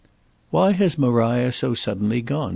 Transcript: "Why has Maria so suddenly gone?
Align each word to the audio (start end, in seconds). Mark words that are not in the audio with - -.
"Why 0.49 0.71
has 0.71 0.97
Maria 0.97 1.51
so 1.51 1.75
suddenly 1.75 2.23
gone? 2.23 2.49